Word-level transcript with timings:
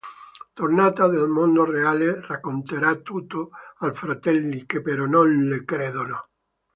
Tornata 0.53 1.07
nel 1.07 1.27
mondo 1.27 1.63
reale 1.63 2.25
racconterà 2.25 2.95
tutto 2.95 3.51
ai 3.81 3.93
fratelli 3.93 4.65
che 4.65 4.81
però 4.81 5.05
non 5.05 5.45
le 5.47 5.63
credono. 5.63 6.27